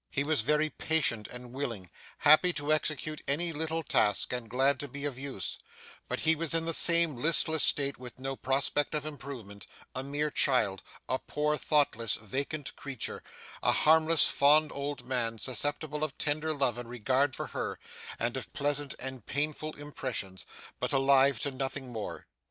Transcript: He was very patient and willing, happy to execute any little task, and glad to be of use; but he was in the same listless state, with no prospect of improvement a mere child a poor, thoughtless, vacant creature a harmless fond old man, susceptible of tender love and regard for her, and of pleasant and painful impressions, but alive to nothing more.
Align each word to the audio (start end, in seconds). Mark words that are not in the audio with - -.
He 0.09 0.23
was 0.23 0.41
very 0.41 0.71
patient 0.71 1.27
and 1.27 1.53
willing, 1.53 1.91
happy 2.17 2.53
to 2.53 2.73
execute 2.73 3.21
any 3.27 3.53
little 3.53 3.83
task, 3.83 4.33
and 4.33 4.49
glad 4.49 4.79
to 4.79 4.87
be 4.87 5.05
of 5.05 5.19
use; 5.19 5.59
but 6.09 6.21
he 6.21 6.35
was 6.35 6.55
in 6.55 6.65
the 6.65 6.73
same 6.73 7.15
listless 7.17 7.61
state, 7.61 7.99
with 7.99 8.17
no 8.17 8.35
prospect 8.35 8.95
of 8.95 9.05
improvement 9.05 9.67
a 9.93 10.01
mere 10.01 10.31
child 10.31 10.81
a 11.07 11.19
poor, 11.19 11.55
thoughtless, 11.55 12.15
vacant 12.15 12.75
creature 12.75 13.21
a 13.61 13.71
harmless 13.71 14.27
fond 14.27 14.71
old 14.71 15.05
man, 15.05 15.37
susceptible 15.37 16.03
of 16.03 16.17
tender 16.17 16.51
love 16.51 16.79
and 16.79 16.89
regard 16.89 17.35
for 17.35 17.45
her, 17.53 17.77
and 18.17 18.35
of 18.37 18.51
pleasant 18.53 18.95
and 18.97 19.27
painful 19.27 19.73
impressions, 19.75 20.47
but 20.79 20.91
alive 20.93 21.39
to 21.41 21.51
nothing 21.51 21.91
more. 21.93 22.25